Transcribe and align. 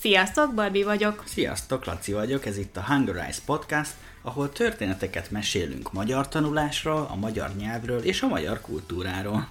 Sziasztok, 0.00 0.54
Barbi 0.54 0.82
vagyok. 0.82 1.22
Sziasztok, 1.26 1.84
Laci 1.84 2.12
vagyok, 2.12 2.46
ez 2.46 2.58
itt 2.58 2.76
a 2.76 2.84
Hunger 2.86 3.16
Eyes 3.16 3.38
Podcast, 3.38 3.92
ahol 4.22 4.52
történeteket 4.52 5.30
mesélünk 5.30 5.92
magyar 5.92 6.28
tanulásról, 6.28 7.08
a 7.10 7.14
magyar 7.16 7.50
nyelvről 7.56 8.00
és 8.00 8.22
a 8.22 8.26
magyar 8.26 8.60
kultúráról. 8.60 9.48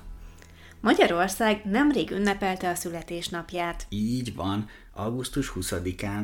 Magyarország 0.80 1.62
nemrég 1.64 2.12
ünnepelte 2.12 2.70
a 2.70 2.76
születésnapját. 2.76 3.86
Így 3.90 4.36
van, 4.36 4.70
augusztus 4.94 5.52
20-án. 5.56 6.22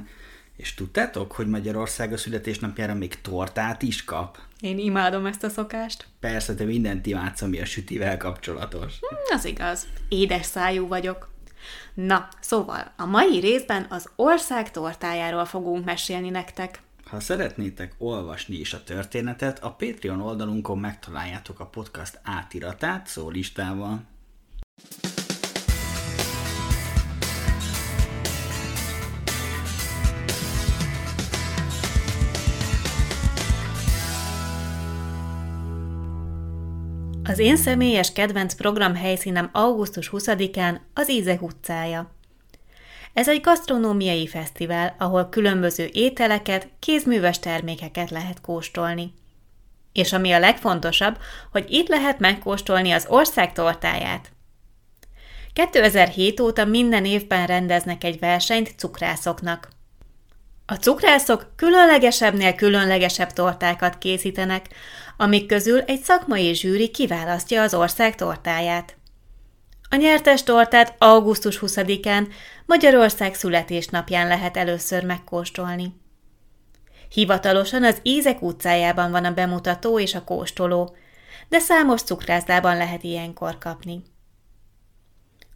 És 0.57 0.73
tudtátok, 0.73 1.31
hogy 1.31 1.47
Magyarország 1.47 2.13
a 2.13 2.17
születésnapjára 2.17 2.93
még 2.93 3.21
tortát 3.21 3.81
is 3.81 4.03
kap? 4.03 4.37
Én 4.59 4.79
imádom 4.79 5.25
ezt 5.25 5.43
a 5.43 5.49
szokást. 5.49 6.05
Persze, 6.19 6.55
te 6.55 6.63
mindent 6.63 7.05
imádsz, 7.05 7.41
ami 7.41 7.61
a 7.61 7.65
sütivel 7.65 8.17
kapcsolatos. 8.17 8.99
Hm, 8.99 9.35
az 9.35 9.45
igaz. 9.45 9.87
Édes 10.09 10.45
szájú 10.45 10.87
vagyok. 10.87 11.30
Na, 11.93 12.27
szóval 12.39 12.91
a 12.97 13.05
mai 13.05 13.39
részben 13.39 13.85
az 13.89 14.09
ország 14.15 14.71
tortájáról 14.71 15.45
fogunk 15.45 15.85
mesélni 15.85 16.29
nektek. 16.29 16.81
Ha 17.05 17.19
szeretnétek 17.19 17.93
olvasni 17.97 18.55
is 18.55 18.73
a 18.73 18.83
történetet, 18.83 19.63
a 19.63 19.71
Patreon 19.71 20.21
oldalunkon 20.21 20.77
megtaláljátok 20.77 21.59
a 21.59 21.65
podcast 21.65 22.19
átiratát 22.23 23.07
szólistával. 23.07 24.03
Az 37.31 37.39
én 37.39 37.57
személyes 37.57 38.11
kedvenc 38.11 38.53
program 38.53 38.95
helyszínem 38.95 39.49
augusztus 39.51 40.09
20-án 40.11 40.79
az 40.93 41.09
Ízek 41.09 41.41
utcája. 41.41 42.11
Ez 43.13 43.29
egy 43.29 43.41
gasztronómiai 43.41 44.27
fesztivál, 44.27 44.95
ahol 44.99 45.29
különböző 45.29 45.89
ételeket, 45.93 46.67
kézműves 46.79 47.39
termékeket 47.39 48.09
lehet 48.09 48.41
kóstolni. 48.41 49.13
És 49.93 50.13
ami 50.13 50.31
a 50.31 50.39
legfontosabb, 50.39 51.17
hogy 51.51 51.65
itt 51.69 51.87
lehet 51.87 52.19
megkóstolni 52.19 52.91
az 52.91 53.05
ország 53.09 53.53
tortáját. 53.53 54.31
2007 55.53 56.39
óta 56.39 56.65
minden 56.65 57.05
évben 57.05 57.47
rendeznek 57.47 58.03
egy 58.03 58.19
versenyt 58.19 58.73
cukrászoknak. 58.77 59.69
A 60.65 60.73
cukrászok 60.73 61.51
különlegesebbnél 61.55 62.55
különlegesebb 62.55 63.33
tortákat 63.33 63.97
készítenek, 63.97 64.65
amik 65.21 65.45
közül 65.45 65.79
egy 65.79 66.01
szakmai 66.01 66.53
zsűri 66.53 66.89
kiválasztja 66.89 67.61
az 67.61 67.73
ország 67.73 68.15
tortáját. 68.15 68.97
A 69.89 69.95
nyertes 69.95 70.43
tortát 70.43 70.95
augusztus 70.97 71.59
20-án 71.61 72.27
Magyarország 72.65 73.35
születésnapján 73.35 74.27
lehet 74.27 74.57
először 74.57 75.03
megkóstolni. 75.03 75.93
Hivatalosan 77.09 77.83
az 77.83 77.99
Ízek 78.01 78.41
utcájában 78.41 79.11
van 79.11 79.25
a 79.25 79.33
bemutató 79.33 79.99
és 79.99 80.15
a 80.15 80.23
kóstoló, 80.23 80.95
de 81.49 81.59
számos 81.59 82.01
cukrászdában 82.01 82.77
lehet 82.77 83.03
ilyenkor 83.03 83.57
kapni. 83.57 84.01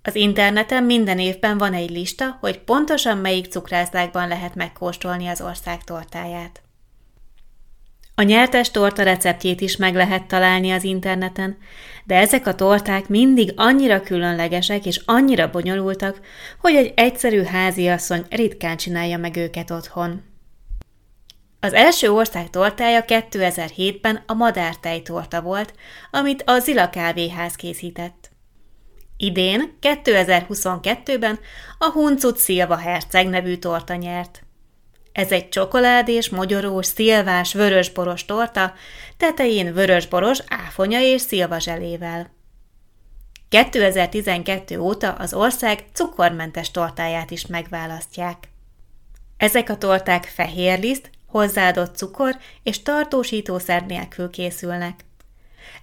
Az 0.01 0.15
interneten 0.15 0.83
minden 0.83 1.19
évben 1.19 1.57
van 1.57 1.73
egy 1.73 1.89
lista, 1.89 2.37
hogy 2.39 2.59
pontosan 2.59 3.17
melyik 3.17 3.45
cukrászdákban 3.45 4.27
lehet 4.27 4.55
megkóstolni 4.55 5.27
az 5.27 5.41
ország 5.41 5.83
tortáját. 5.83 6.64
A 8.17 8.21
nyertes 8.21 8.71
torta 8.71 9.03
receptjét 9.03 9.61
is 9.61 9.77
meg 9.77 9.95
lehet 9.95 10.27
találni 10.27 10.71
az 10.71 10.83
interneten, 10.83 11.57
de 12.03 12.15
ezek 12.15 12.47
a 12.47 12.55
torták 12.55 13.07
mindig 13.07 13.53
annyira 13.55 14.01
különlegesek 14.01 14.85
és 14.85 15.01
annyira 15.05 15.49
bonyolultak, 15.49 16.19
hogy 16.59 16.75
egy 16.75 16.93
egyszerű 16.95 17.43
háziasszony 17.43 18.25
ritkán 18.29 18.77
csinálja 18.77 19.17
meg 19.17 19.35
őket 19.35 19.71
otthon. 19.71 20.23
Az 21.59 21.73
első 21.73 22.11
ország 22.11 22.49
tortája 22.49 23.03
2007-ben 23.07 24.23
a 24.25 24.33
madártej 24.33 25.01
torta 25.01 25.41
volt, 25.41 25.73
amit 26.11 26.43
a 26.45 26.59
Zila 26.59 26.89
kávéház 26.89 27.55
készített. 27.55 28.31
Idén, 29.17 29.77
2022-ben 29.81 31.39
a 31.77 31.91
Huncut 31.91 32.37
Szilva 32.37 32.75
herceg 32.75 33.27
nevű 33.27 33.55
torta 33.55 33.95
nyert. 33.95 34.44
Ez 35.15 35.31
egy 35.31 35.49
csokoládés, 35.49 36.29
mogyorós, 36.29 36.85
szilvás, 36.85 37.53
vörösboros 37.53 38.25
torta, 38.25 38.73
tetején 39.17 39.73
vörösboros, 39.73 40.39
áfonya 40.47 40.99
és 40.99 41.21
szilva 41.21 41.59
zselével. 41.59 42.31
2012 43.49 44.79
óta 44.79 45.13
az 45.13 45.33
ország 45.33 45.83
cukormentes 45.93 46.71
tortáját 46.71 47.31
is 47.31 47.45
megválasztják. 47.45 48.37
Ezek 49.37 49.69
a 49.69 49.77
torták 49.77 50.23
fehér 50.23 50.79
liszt, 50.79 51.09
hozzáadott 51.27 51.95
cukor 51.95 52.37
és 52.63 52.81
tartósítószer 52.81 53.85
nélkül 53.85 54.29
készülnek. 54.29 54.99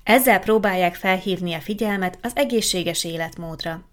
Ezzel 0.02 0.38
próbálják 0.38 0.94
felhívni 0.94 1.54
a 1.54 1.60
figyelmet 1.60 2.18
az 2.22 2.32
egészséges 2.34 3.04
életmódra. 3.04 3.91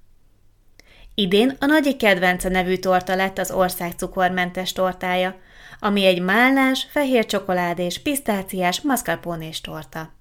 Idén 1.19 1.56
a 1.59 1.66
Nagyi 1.66 1.96
Kedvence 1.96 2.50
nevű 2.50 2.75
torta 2.75 3.16
lett 3.16 3.38
az 3.38 3.52
ország 3.52 3.91
cukormentes 3.91 4.74
tortája, 4.74 5.35
ami 5.80 6.06
egy 6.06 6.22
málnás, 6.22 6.88
fehér 6.90 7.25
csokoládés, 7.25 8.02
pisztáciás, 8.02 8.81
mascarpone 8.81 9.50
torta. 9.62 10.13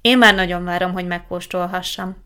Én 0.00 0.18
már 0.18 0.34
nagyon 0.34 0.64
várom, 0.64 0.92
hogy 0.92 1.06
megkóstolhassam. 1.06 2.16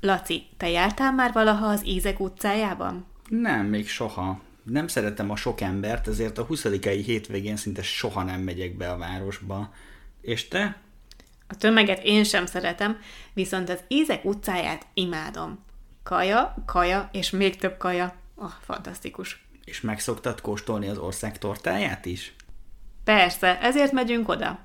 Laci, 0.00 0.46
te 0.56 0.68
jártál 0.68 1.12
már 1.12 1.32
valaha 1.32 1.66
az 1.66 1.86
Ízek 1.86 2.20
utcájában? 2.20 3.06
Nem, 3.28 3.66
még 3.66 3.88
soha. 3.88 4.40
Nem 4.62 4.88
szeretem 4.88 5.30
a 5.30 5.36
sok 5.36 5.60
embert, 5.60 6.08
ezért 6.08 6.38
a 6.38 6.44
20 6.44 6.66
hétvégén 6.82 7.56
szinte 7.56 7.82
soha 7.82 8.22
nem 8.22 8.40
megyek 8.40 8.76
be 8.76 8.90
a 8.90 8.96
városba. 8.96 9.72
És 10.20 10.48
te? 10.48 10.84
A 11.48 11.56
tömeget 11.56 12.02
én 12.04 12.24
sem 12.24 12.46
szeretem, 12.46 12.98
viszont 13.32 13.68
az 13.68 13.78
Ízek 13.88 14.24
utcáját 14.24 14.86
imádom. 14.94 15.64
Kaja, 16.02 16.54
kaja 16.66 17.08
és 17.12 17.30
még 17.30 17.56
több 17.56 17.76
kaja. 17.76 18.14
Oh, 18.34 18.52
fantasztikus. 18.60 19.46
És 19.64 19.80
meg 19.80 20.00
szoktad 20.00 20.40
kóstolni 20.40 20.88
az 20.88 20.98
ország 20.98 21.38
tortáját 21.38 22.06
is? 22.06 22.34
Persze, 23.04 23.60
ezért 23.60 23.92
megyünk 23.92 24.28
oda. 24.28 24.62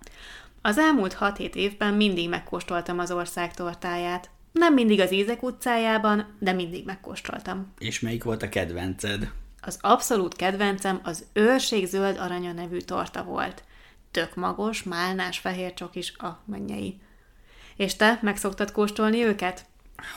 Az 0.62 0.78
elmúlt 0.78 1.18
6-7 1.20 1.54
évben 1.54 1.94
mindig 1.94 2.30
megkóstoltam 2.30 3.00
az 3.00 3.12
ország 3.12 3.54
tortáját. 3.54 4.30
Nem 4.52 4.74
mindig 4.74 5.00
az 5.00 5.12
Ízek 5.12 5.44
utcájában, 5.44 6.36
de 6.40 6.52
mindig 6.52 6.86
megkóstoltam. 6.86 7.74
És 7.78 8.00
melyik 8.00 8.24
volt 8.24 8.44
a 8.44 8.50
kedvenced? 8.50 9.32
Az 9.62 9.78
abszolút 9.82 10.36
kedvencem 10.36 11.00
az 11.04 11.26
őrség 11.34 11.86
zöld 11.86 12.18
aranya 12.18 12.52
nevű 12.52 12.78
torta 12.78 13.24
volt. 13.24 13.64
Tök 14.12 14.36
magos, 14.36 14.84
málnás, 14.84 15.40
fehér 15.40 15.74
csokis, 15.74 16.14
a 16.18 16.42
mennyei. 16.46 17.00
És 17.76 17.96
te 17.96 18.20
meg 18.22 18.38
szoktad 18.38 18.72
kóstolni 18.72 19.24
őket? 19.24 19.66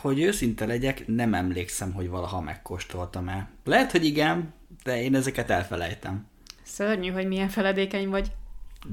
Hogy 0.01 0.21
őszinte 0.21 0.67
legyek, 0.67 1.07
nem 1.07 1.35
emlékszem, 1.35 1.93
hogy 1.93 2.09
valaha 2.09 2.41
megkóstoltam 2.41 3.29
el. 3.29 3.49
Lehet, 3.65 3.91
hogy 3.91 4.05
igen, 4.05 4.55
de 4.83 5.03
én 5.03 5.15
ezeket 5.15 5.51
elfelejtem. 5.51 6.27
Szörnyű, 6.63 7.11
hogy 7.11 7.27
milyen 7.27 7.49
feledékeny 7.49 8.09
vagy. 8.09 8.33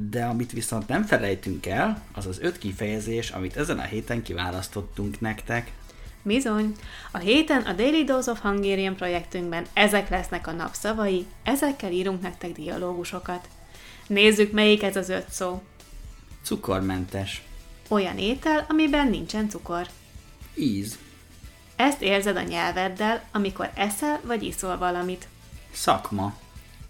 De 0.09 0.25
amit 0.25 0.51
viszont 0.51 0.87
nem 0.87 1.03
felejtünk 1.03 1.65
el, 1.65 2.03
az 2.13 2.25
az 2.25 2.39
öt 2.39 2.57
kifejezés, 2.57 3.29
amit 3.29 3.57
ezen 3.57 3.79
a 3.79 3.83
héten 3.83 4.21
kiválasztottunk 4.23 5.19
nektek. 5.19 5.71
Bizony, 6.23 6.75
a 7.11 7.17
héten 7.17 7.61
a 7.61 7.73
Daily 7.73 8.03
Dose 8.03 8.31
of 8.31 8.39
Hungarian 8.39 8.95
projektünkben 8.95 9.65
ezek 9.73 10.09
lesznek 10.09 10.47
a 10.47 10.51
napszavai, 10.51 11.25
ezekkel 11.43 11.91
írunk 11.91 12.21
nektek 12.21 12.51
dialógusokat. 12.51 13.47
Nézzük, 14.07 14.51
melyik 14.51 14.83
ez 14.83 14.95
az 14.95 15.09
öt 15.09 15.29
szó. 15.29 15.61
Cukormentes. 16.43 17.41
Olyan 17.87 18.17
étel, 18.17 18.65
amiben 18.69 19.07
nincsen 19.07 19.49
cukor. 19.49 19.87
Íz. 20.55 20.97
Ezt 21.75 22.01
érzed 22.01 22.35
a 22.35 22.41
nyelveddel, 22.41 23.23
amikor 23.31 23.71
eszel 23.75 24.19
vagy 24.23 24.43
iszol 24.43 24.77
valamit. 24.77 25.27
Szakma. 25.71 26.33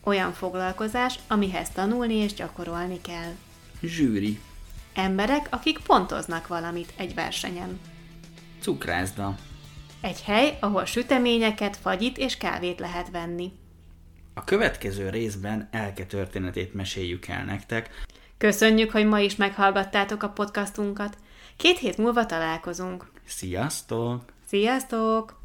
Olyan 0.03 0.33
foglalkozás, 0.33 1.19
amihez 1.27 1.69
tanulni 1.69 2.13
és 2.13 2.33
gyakorolni 2.33 3.01
kell. 3.01 3.35
Zsűri. 3.81 4.39
Emberek, 4.93 5.47
akik 5.49 5.79
pontoznak 5.79 6.47
valamit 6.47 6.93
egy 6.95 7.13
versenyen. 7.13 7.79
Cukrászda. 8.61 9.35
Egy 10.01 10.21
hely, 10.21 10.57
ahol 10.59 10.85
süteményeket, 10.85 11.77
fagyit 11.77 12.17
és 12.17 12.37
kávét 12.37 12.79
lehet 12.79 13.09
venni. 13.09 13.51
A 14.33 14.43
következő 14.43 15.09
részben 15.09 15.67
Elke 15.71 16.05
történetét 16.05 16.73
meséljük 16.73 17.27
el 17.27 17.45
nektek. 17.45 17.89
Köszönjük, 18.37 18.91
hogy 18.91 19.05
ma 19.05 19.19
is 19.19 19.35
meghallgattátok 19.35 20.23
a 20.23 20.29
podcastunkat. 20.29 21.17
Két 21.55 21.77
hét 21.77 21.97
múlva 21.97 22.25
találkozunk. 22.25 23.11
Sziasztok! 23.25 24.25
Sziasztok! 24.45 25.39